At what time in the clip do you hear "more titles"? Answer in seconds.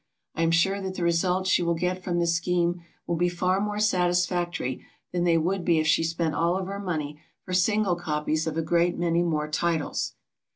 9.21-10.15